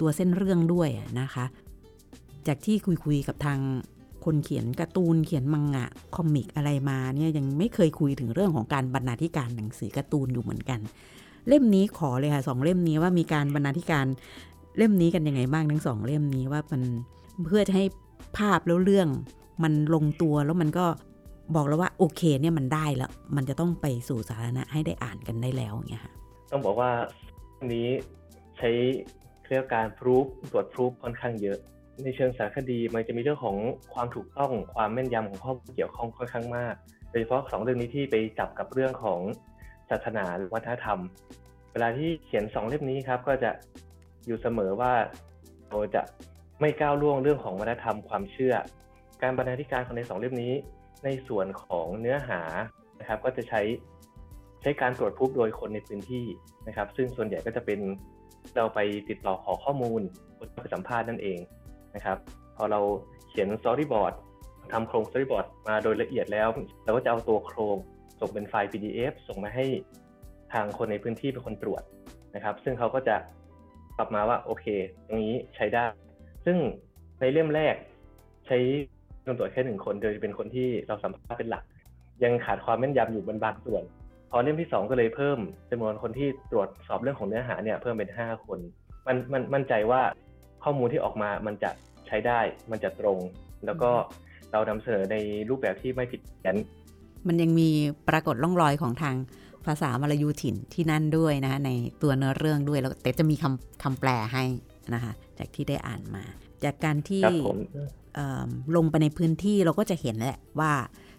[0.00, 0.88] ตัวเส้นเรื่องด้วย
[1.20, 1.44] นะคะ
[2.46, 3.58] จากที่คุยคุยกับทาง
[4.24, 10.80] คนเขียนการ์ตูนเขียนมังงะคอมิกอะไรมาเนี่ยยังไม่เคยคุยถึงเรื่องของการบรรณาธิการหนังสือการ์ตูนอยู่เหมือนกัน
[11.48, 14.06] เล่มนี้ขอเลยค่ะสองเล่มนี้ว่ามีการบรรณาธิการ
[14.76, 16.82] เล่มนี้กันยังไงบ้างทั้งสองเล่มนี้ว่ามัน
[17.46, 17.84] เพื่อจะให้
[18.38, 19.08] ภาพแล้วเรื่อง
[19.62, 20.86] มันลงตัวแล้วมันก็
[21.54, 26.12] บอกแล้วว่าโอเคเนี่ยมันได้แล้ว มันจะต้องไปสู่สาธารณะให้ได้อ่านกันได้แล้วเงี้ยค่ะ
[26.50, 26.90] ต้องบอกว่า
[27.72, 27.88] นี้
[28.58, 28.70] ใช้
[29.46, 31.58] เรื่องการพรูฟตรวจพรูฟค่อนข้างเยอะ
[32.04, 33.56] ในเชิงสารคดีมันจะมีเรื่องของ
[33.94, 36.74] ความถูกต้องความแม่นยำของข้อมูลเกี่ยวข้องค่อนข้างมาก
[37.10, 39.20] โดยเฉพาะสองเรื่องนี้ที่ไปจับกับเรื่องของ
[39.92, 40.24] ศาสนา
[40.54, 40.98] วัฒนธรรม
[41.72, 43.50] เวลาที่เขียนสองเล่มนี้ครับ ก็จะ
[44.26, 44.92] อยู่เสมอว่า
[45.68, 46.02] เราจะ
[46.60, 48.54] ไม่ก้าวล่วงเรื่องของวัฒนธรรมความเชื่อ
[49.22, 50.52] การบรรณาธิการของในสองเล่มนี้
[51.04, 52.40] ในส่วนของเนื้อหา
[53.00, 53.62] นะครับ ก็จะใช้
[54.62, 56.26] ใช้การตรวจพบโดยคนในพื้นที่
[56.68, 57.80] นะครับ ซึ่งส่วนใหญ่ก็จะเป็น
[58.56, 60.00] เราไปติดต่อขอข้อมูล
[60.60, 61.38] ไปสัมภาษณ์นั่นเอง
[61.94, 62.18] นะครับ
[62.56, 62.80] พอเรา
[63.28, 64.14] เขียน storyboard
[64.72, 66.48] ทำโครง storyboard มาโดยละเอียดแล้ว
[66.84, 67.76] เราก็จะเอาตัวโครง
[68.22, 69.64] ส่งเป็นไฟล์ PDF ส่งมาให้
[70.52, 71.82] ทางคนในพื้นที่เป็นคนตรวจ
[72.34, 73.16] นะครับ ซึ่งเขาก็จะ
[73.96, 74.66] กลับมาว่าโอเค
[75.06, 75.84] ตรงนี้ใช้ได้
[76.44, 76.56] ซึ่ง
[77.20, 77.74] ในเล่มแรก
[78.46, 78.58] ใช้
[79.24, 81.64] คนตรวจแค่หนึ่งคนโดยจะเป็นคนที่เราสัมภาษณ์เป็นหลัก
[82.24, 83.82] ยังขาดความแม่นยำอยู่บนบางส่วน
[84.30, 85.38] พอเล่มที่สองก็เลยเพิ่ม
[85.70, 88.58] จำนวนคนที่ตรวจสอบเรื่องของเนื้อหาเนี่ยเพิ่มเป็นห้าคน
[89.06, 90.02] มันมันมั่นใจว่า
[90.64, 91.70] ข้อมูลที่ออกมามันจะ
[92.06, 93.18] ใช้ได้ มันจะตรง
[93.66, 93.90] แล้วก็
[94.52, 95.16] เรานำเสนอใน
[95.50, 96.56] รูปแบบที่ไม่ผิดแผน
[97.26, 97.68] มันยังมี
[98.08, 99.14] ปรากฏร่องรอยของทาง
[99.66, 101.70] ภาษามลายูถิ่นที่นั่นด้วยนะคะใน
[102.02, 104.44] ตัวเนื้อเรื่องด้วยแล้วแต่จะมีคำคำแปลให้
[104.94, 106.22] นะคะจากที่ได้อ่านมา
[106.64, 107.22] จากการที่
[108.76, 110.72] ลงไปในพื้นที่เราก็จะเห็นแหละว่า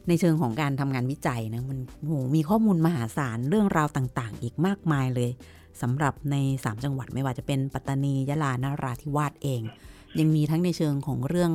[0.07, 5.29] ในเชิงของการทำงานวิจัยนะมันโหมีข้อมูลมหาศาลเรื่องราวต่างๆ อีกมากมายเลย
[5.81, 9.61] สำหรับใน 3 จังหวัดไม่ว่าจะเป็นปัตตานียะลานราธิวาสเอง
[10.19, 11.53] ยังมีทั้งในเชิงของเรื่อง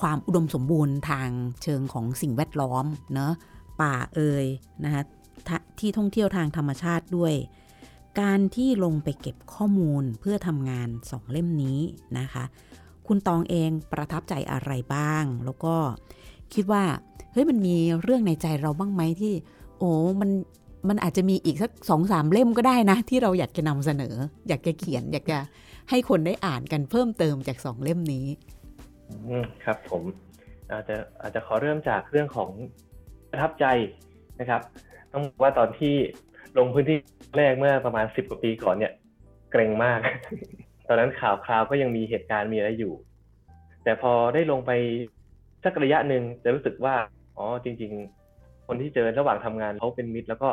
[0.00, 1.28] ความอุดมสมบูรณ์ทาง
[1.62, 2.84] เชิงของสิ่งแวดล้อม
[3.14, 3.32] เนาะ
[3.80, 4.46] ป่าเอ่ย
[4.84, 5.02] นะคะ
[5.78, 7.34] ที่ท่องเที่ยวทางธรรมชาติด้วย
[8.20, 11.78] การที่ลงไปเก็บข้อมูลเพื่อทำงานสองเล่มนี้
[12.18, 12.44] นะคะ
[13.06, 15.74] คุณตองเองประทับใจอะไรบ้าง แล้วก็
[16.54, 16.84] คิดว่า
[17.32, 19.34] เฮ้ยมันมีเรื่องในใจเราบ้างไหมที่
[19.78, 20.30] โอ้มัน
[20.88, 24.14] มันอาจจะมีอีกสักสองสามเล่มก็ได้นะ ที่เราอยากจะนำเสนอ
[24.48, 25.38] อยากจะเขียน อยากจะ
[25.90, 28.26] ให้คนได้อ่านกันเพิ่มเติมจากสองเล่มนี้
[29.64, 30.02] ครับผม
[30.72, 32.50] อาจจะอาจจะขอเริ่มจากเรื่องของ
[33.36, 33.66] ประทับใจ
[34.40, 34.62] นะครับ
[35.12, 35.94] ต้องบอกว่าตอนที่
[36.58, 36.98] ลงพื้นที่
[37.36, 38.92] แรกเมื่อประมาณสิบกว่าปีก่อนเนี่ย
[39.50, 40.00] เกรงมาก
[40.88, 42.94] ตอนนั้นข่าวคราวก็ยังมีเหตุการณ์มีอะไรอยู่
[43.84, 44.70] แต่พอได้ลงไป
[45.64, 46.94] สักระยะหนึ่งจะรู้สึกว่า
[47.36, 47.92] อ๋อจริง
[48.30, 50.48] ๆ คนที่เจอระหว่างทำงานเขาเป็นมิตร แล้วก็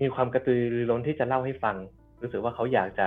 [0.00, 1.76] มีความกระตือรือร้นที่จะเล่าให้ฟัง
[2.22, 3.06] รู้สึกว่าเขาอยากจะ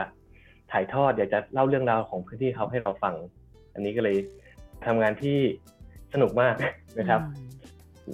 [0.72, 3.16] ถ่ายทอด อยากจะเล่าเรื่องราวของพื้นที่เขาให้เราฟัง
[3.74, 4.18] อันนี้ก็เลย
[4.86, 5.38] ทำงานที่
[6.14, 6.56] สนุกมาก
[7.00, 7.22] นะครับ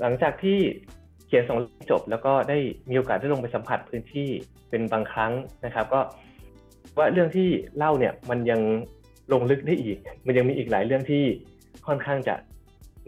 [0.02, 0.60] หลังจากที่
[1.28, 1.60] เขียนส่ง
[1.92, 2.58] จบ แล้วก็ได้
[2.90, 4.30] มีโอกาสได้ลงไปสัมผัสพื้นที่
[4.70, 5.34] เป็นบางครั้ง
[5.66, 6.02] นะครับ ก็
[6.98, 8.62] ว่าเรื่องที่เล่าเนี่ยมันยัง
[9.34, 11.24] ลงลึกได้อีก มันยังมีอีกหลายเรื่องที่
[11.88, 12.36] ค่อนข้างจะ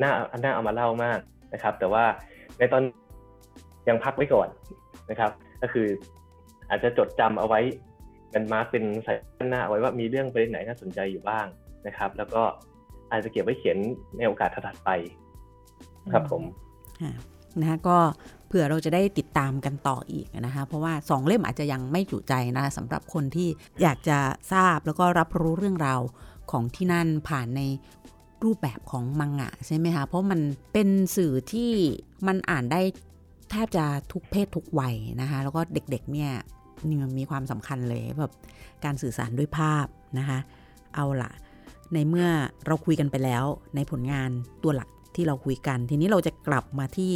[0.01, 0.11] น่า
[0.43, 1.19] น่าเอามาเล่ามาก
[1.53, 2.05] นะครับ แต่ว่า
[2.57, 2.83] ในตอน
[3.87, 4.47] ยังพักไว้ก่อน
[5.09, 5.87] นะครับ ก็คือ
[6.69, 7.59] อาจจะจดจำเอาไว้
[8.33, 9.13] กันมาเป็นใส่
[9.49, 11.45] หน้าเอาไว้ว่ามีเรื่องประเด็นไหนน่าสนใจอยู่บ้าง
[11.87, 12.43] นะครับ แล้วก็
[13.11, 13.77] อาจจะเก็บไว้เขียน
[14.17, 14.89] ในโอกาสถัดไป
[16.13, 16.43] ครับผม
[17.59, 17.97] นะคะก็
[18.47, 23.49] เผื่อเราจะได้ติดตามกันต่ออีกนะคะเพราะว่าสองเล่มอาจจะยังไม่จุใจนะสำหรับคนที่
[23.81, 24.17] อยากจะ
[24.53, 26.01] ทราบแล้วก็รับรู้เรื่องราว
[26.51, 27.61] ของที่นั่นผ่านใน
[28.43, 30.39] รูปแบบของมังงะใช่ไหมคะเพราะมัน
[30.73, 31.71] เป็นสื่อที่
[32.27, 32.81] มันอ่านได้
[33.49, 36.31] แทบจะทุกเพศทุกวัยนะคะแล้วก็เด็กๆเนี่ย
[36.87, 38.33] นี่มันมีความสำคัญเลยแบบ
[38.85, 39.85] การสื่อสารด้วยภาพ
[40.19, 40.39] นะคะ
[40.95, 41.31] เอาละ
[41.93, 42.27] ในเมื่อ
[42.65, 43.43] เราคุยกันไปแล้ว
[43.75, 44.29] ในผลงาน
[44.63, 47.13] ตัวหลัก ที่เราคุยกัน ทีนี้เราจะกลับมาที่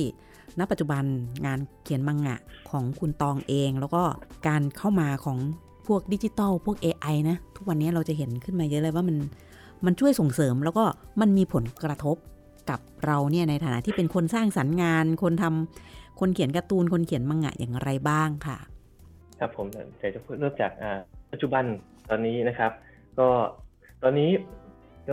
[0.60, 1.04] ณปัจจุบัน
[1.46, 2.38] งานเขียนมังงะ
[2.70, 4.04] ของคุณตองเอง แล้วก็
[4.48, 5.38] การเข้ามาของ
[5.88, 9.18] พวกดิจิตอลพวก AI นะ ทุกวันนี้เราจะเห็นขึ้นมาเยอะเลยว่ามัน
[9.86, 10.84] มันช่วยส่งเสริมแล้วก็
[11.22, 12.18] มันมีผลกระทบ
[12.70, 18.58] กับเราเนี่ยในฐานะที่เป็นคนสร้างสรรค์งาน คนทำคนเขียนการ์ตูนคนเขียนมังงะอย่างไรบ้างค่ะ
[19.39, 19.66] ครับผม
[20.16, 20.72] จะพูดเริ่มจาก
[21.32, 21.63] ปัจจุบัน
[22.10, 22.72] ตอนนี้นะครับ
[23.20, 23.28] ก็
[24.04, 24.30] ตอนนี้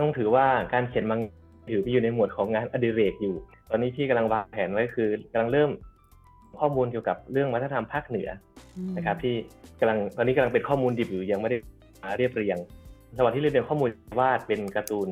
[0.01, 1.21] ต้องถือว่าการเขียนมัง
[1.69, 3.35] ถือไปอยู่ในหมวดของงานอดิเรกอยู่
[3.69, 5.71] ตอนนี้ที่กำลังวางแผนไว้คือกำลังเริ่ม
[6.59, 8.29] ข้อมูลเกี่ยวกับเรื่องวัฒนธรรมภาคเหนือ
[8.97, 9.35] นะครับ ที่
[9.79, 11.57] กำลังตอนนี้กำลังเป็นข้อมูลดิบอยู่ยังไม่ได้
[12.17, 12.57] เรียบเรียง
[13.17, 15.09] สวัสดีเรียนข้อมูลวาดเป็นการ์ตูน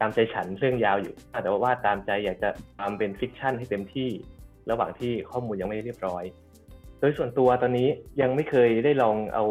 [0.00, 4.08] ตามใจฉันเรื่องยาวอยู่แต่ว่าวาดตามใจอยากจะทำเป็นฟิกชันให้เต็มที่
[4.70, 6.24] ระหว่างที่ข้อมูลยังไม่เรียบร้อย
[7.00, 7.88] โดยส่วนตัวตอนนี้
[8.20, 9.44] ยังไม่เคยได้ลองเอา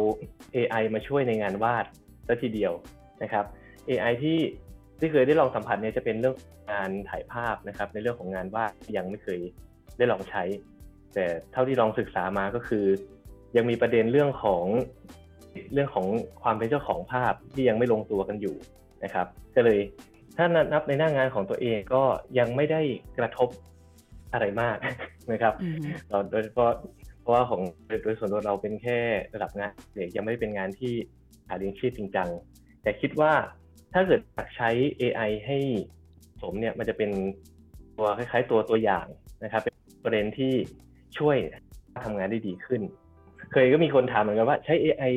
[0.56, 1.84] AI มาช่วยในงานวาด
[2.26, 2.72] สัทีเดียว
[3.22, 3.44] นะครับ
[3.88, 4.38] AI ที่
[5.00, 6.36] ที่เคยได้ลองสัมผัสเนี่ยจะเป็นเรื่อง
[6.72, 9.40] งานถ่ายภาพนะครับ ในเรื่องของงานวาดยังไม่เคย
[9.98, 10.42] ได้ลองใช้
[11.14, 12.84] แต่เท่าที่ลองศึกษามาก็คือ
[13.56, 14.64] ยังมีประเด็นเรื่องของ
[15.72, 16.06] เรื่องของ
[16.42, 18.56] ความเป็นเจ้าของภาพที่ยังไม่ลงตัวกันอยู่
[19.04, 19.78] นะครับ ก็เลย
[20.36, 22.02] ถ้านับในหน้างานของตัวเองก็
[22.38, 22.80] ยังไม่ได้
[23.18, 23.48] กระทบ
[24.32, 24.76] อะไรมาก
[25.32, 25.54] นะครับ
[26.08, 26.70] เราโดยเฉพาะ
[27.20, 27.60] เพราะว่าของ
[28.02, 28.98] โดยส่วนตัวเราเป็นแค่
[29.34, 30.92] ระดับงานเด็กยังไม่ได้เป็นงานที่
[31.48, 32.28] หาเลี้ยงชีพจริงจัง
[32.82, 33.32] แต่คิดว่า
[33.92, 35.58] ถ้าเกิดอยากใช้ AI ให้
[36.42, 37.10] สมเนี่ยมันจะเป็น
[37.96, 39.06] ตัวคล้ายๆตัวตัวอย่าง
[39.44, 40.52] นะครับเป็นประเด็นที่
[41.18, 41.36] ช่วย
[42.04, 42.80] ทำงานได้ดีขึ้น
[43.52, 45.12] เคยก็มีคนถามเหมือนกันว่าใช้ AI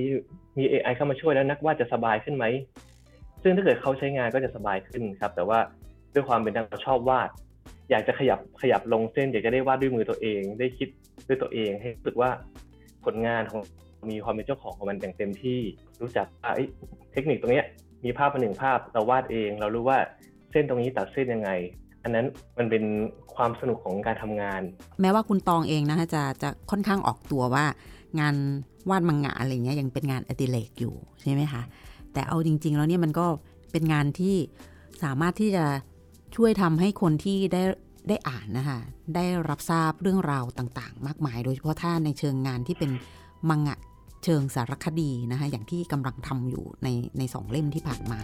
[0.58, 2.46] มี AI เข้ามาช่วยแล้วนักวาดจะสบายขึ้นไหม
[3.44, 5.60] ซึ่งถ้าเกิดเขาใช้งานก็จะสบายขึ้นครับ แต่ว่า
[6.13, 7.30] ด้วยความเป็นเราชอบวาด
[7.92, 10.89] อยากจะขยับขยับลงเส้นอยากจะได้วาดด้วยมือตัวเอง ได้คิด
[11.28, 12.30] ด้วยตัวเอง ให้รู้สึกว่า
[13.06, 13.62] ผลงานของ
[14.12, 15.60] มีความเป็นเจ้าของของมันอย่างเต็มที่
[16.02, 16.28] รู้จัก
[17.13, 17.63] เทคนิคตรงนี้
[18.04, 20.00] มีภาพมาหนึ่งภาพเราวาดเอง เรารู้ว่า
[20.52, 21.50] เส้นตรงนี้ตัดเส้นยังไง
[22.04, 22.26] อันนั้น
[22.58, 22.84] มันเป็น
[23.36, 24.62] ความสนุกของการทำงาน
[25.02, 27.66] แม้ว่าคุณตองเองนะคะจะจะค่อนข้างออกตัวว่า
[28.20, 28.36] งาน
[28.89, 31.62] วาดมังงะอะไรเงี้ยยังเป็นงานอดิเรกอยู่ใช่ไหมคะ
[32.13, 33.28] แต่เอาจริง ๆ แล้วเนี่ยมันก็
[33.72, 34.36] เป็นงานที่
[35.04, 35.66] สามารถที่จะ
[36.36, 37.63] ช่วยทำให้คนที่ได้
[38.10, 38.80] ได้อ่านนะคะ
[39.16, 42.92] ได้รับทราบเรื่องราวต่างๆ มากมาย โดยเฉพาะถ้าในเชิงงานที่เป็น
[43.50, 43.78] มังงะ
[44.24, 48.20] เชิงสารคดีนะคะอย่างที่กำลังทำอยู่ในในสองเล่มที่ผ่านมา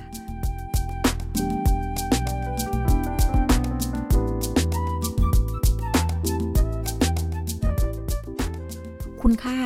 [9.21, 9.59] คุณค่า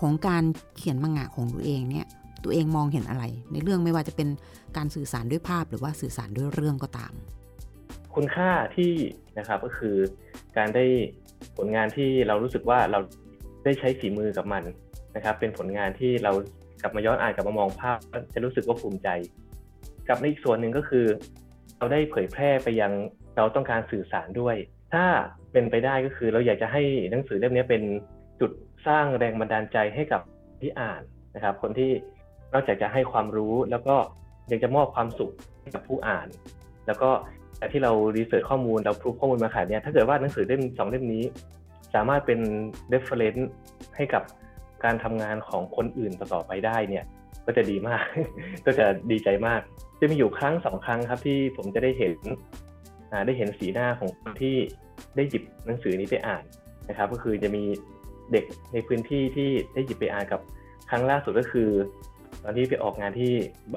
[0.00, 0.44] ของการ
[0.76, 2.06] เขียนมังงะของตัวเองเนี่ย
[2.44, 4.28] ตัวเองมองเห็นอะไร ในเรื่องไม่ว่าจะเป็น
[4.76, 7.12] การสื่อสารด้วยภาพหรือว่าสื่อสารด้วยเรื่องก็ตาม
[8.14, 8.92] คุณค่าที่
[9.38, 9.96] นะครับก็คือ
[10.56, 10.84] การได้
[11.56, 13.00] ผลงานที่เรารู้สึกว่าเรา
[13.64, 14.62] ได้ใช้ฝีมือกับมัน
[15.16, 16.32] นะครับ เป็นผลงานที่เรา
[16.82, 17.98] กลับมาย้อนอ่านกลับมามองภาพ
[18.34, 19.08] จะรู้สึกว่าภูมิใจ
[20.08, 21.06] กับในอีกส่วนหนึ่งก็คือ
[21.78, 22.92] เราได้เผยแพร่ไปยัง
[23.36, 24.56] เราต้องการสื่อสารด้วย
[24.92, 25.04] ถ้า
[25.52, 27.82] เป็นไปได้ก็คือเราอยากจะให้หนังสือเล่มนี้เป็น
[28.40, 28.50] จุด
[28.86, 30.22] สร้างแรงบันดาลใจให้กับ
[30.60, 31.02] ที่อ่าน
[31.34, 31.90] นะครับ คนที่
[32.52, 33.96] นอกจากจะให้ความรู้แล้วก็
[34.48, 36.28] อยากจะมอบความสุขให้กับผู้อ่าน
[36.86, 37.10] แล้วก็
[37.58, 41.24] แต่ที่เรารีเสิร์ชข้อมูลเราพรูฟข้อมูลมาขายเนี่ยถ้าเกิดว่าหนังสือเล่มสองเล่มนี้
[41.94, 42.40] สามารถเป็น
[42.92, 43.44] reference
[43.96, 44.22] ให้กับ
[44.84, 47.04] การทำงานของคนอื่นต่อไปได้เนี่ย
[47.46, 48.04] ก็จะดีมาก
[48.66, 49.60] ก็จะดีใจมาก
[50.00, 52.14] จะมีอยู่ครั้งสองครั้งครับที่ผมจะได้เห็น
[53.26, 54.56] ได้เห็นสีหน้าของคนที่
[55.16, 56.44] ได้หยิบหนังสือนี้ไปอ่าน
[56.88, 57.64] นะครับ ก็คือจะมี
[58.32, 60.40] เด็กในพื้นที่ที่ได้หยิบไปอ่านกับ
[60.90, 61.68] ครั้งล่าสุดก็คือ
[62.42, 63.32] ตอนที่ไปออกงานที่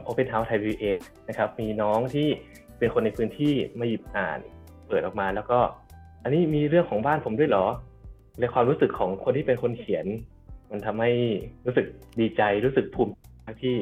[0.07, 0.83] Open House Thai VA
[1.29, 2.27] นะครับ มีน้องที่
[2.79, 4.39] เป็นคนในพื้นที่มาหยิบอ่าน
[4.87, 5.59] เปิดออกมาแล้วก็
[6.23, 7.65] อันนี้มีเรื่องของบ้านผมด้วยเหรอ
[8.39, 10.05] ในความรู้สึกของคนที่เป็นคนเขียน
[10.73, 11.12] มันทำให้
[11.65, 11.86] รู้สึก
[12.19, 13.12] ดีใจรู้สึกภูมิ
[13.63, 13.75] ที่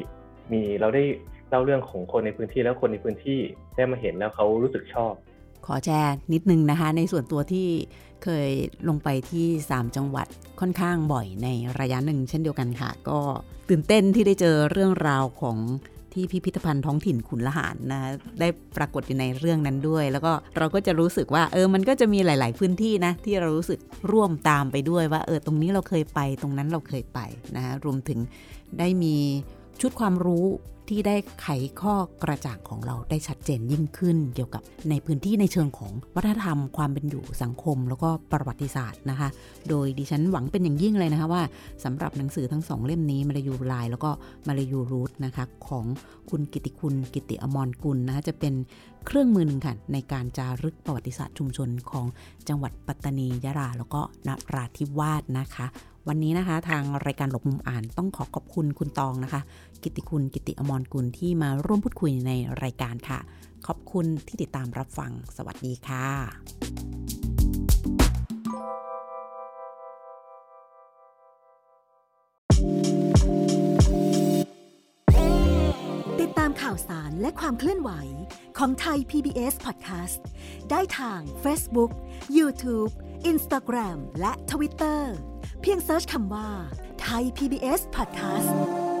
[0.52, 1.04] มีเราได้
[1.48, 3.38] เล่าเรื่องของคนในพื้นที่แล้วคนในพื้นที่
[3.76, 5.12] ได้มาเห็นแล้วเขารู้สึกชอบ
[5.66, 7.68] ขอแชร์นิดนึงนะคะ ในส่วนตัวที่
[8.24, 8.48] เคย
[8.88, 10.26] ลงไปที่ 3 จังหวัด
[10.60, 11.48] ค่อนข้างบ่อยใน
[11.80, 13.20] ระยะหนึ่ง เช่นเดียวกันค่ะ ก็
[13.68, 15.58] ตื่นเต้นที่ได้เจอเรื่องราวของ
[16.14, 18.00] ที่พิพิธภัณฑ์ท้องถิ่นขุนละหารนะ
[18.40, 23.80] ได้ปรากฏอยู่ในเรื่องนั้นด้วย แล้วก็เราก็จะรู้สึกว่าเออมันก็จะมีหลาย ๆ พื้นที่นะที่เรารู้สึก
[24.12, 27.20] ร่วมตามไปด้วยว่าเออตรงนี้เราเคยไปตรงนั้นเราเคยไป
[27.56, 28.18] นะรวมถึง
[28.78, 29.16] ได้มี
[29.80, 30.46] ชุดความรู้
[30.88, 31.46] ที่ได้ไข
[31.80, 39.28] ข้อกระจ่างของเราได้ชัดเจนยิ่งขึ้น เกี่ยวกับในพื้นที่ในเชิงของวัฒนธรรมความเป็นอยู่สังคม แล้วก็ประวัติศาสตร์นะคะ
[39.68, 41.42] โดยดิฉันหวังเป็นอย่างยิ่งเลยนะคะว่า
[41.84, 44.10] สำหรับหนังสือทั้งสองเล่มนี้มาลายูไลแล้วก็
[44.46, 45.84] มาลายูรูทนะคะของ
[46.30, 48.54] คุณกิติคุณกิติอมรกุลนะคะจะเป็น
[49.06, 52.06] เครื่องมือหนึ่งค่ะในการจารึกประวัติศาสตร์ชุมชนของ
[52.48, 55.66] จังหวัดปัตตานียะลาแล้วก็นราธิวาสนะคะ
[56.08, 59.40] วันนี้นะคะ ทางรายการหลบมุมอ่านต้องขอขอบคุณคุณตองนะคะ
[59.82, 62.30] กิติคุณกิติอมรกุลที่มาร่วมพูดคุยใน
[62.62, 63.18] รายการค่ะ
[63.66, 66.06] ขอบคุณที่ติดตามรับฟัง สวัสดีค่ะ
[76.20, 77.90] ติดตามข่าวสารและความเคลื่อนไหว
[78.58, 80.20] ของไทย PBS Podcast
[80.70, 81.90] ได้ทาง Facebook,
[82.36, 82.92] YouTube,
[83.30, 85.00] Instagram และ Twitter
[85.62, 86.48] เพียงเซิร์ชคำว่า
[87.00, 88.91] ไทย PBS Podcast